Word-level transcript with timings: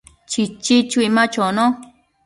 Chichi 0.29 0.75
chui 0.89 1.07
ma 1.15 1.23
chono 1.33 1.65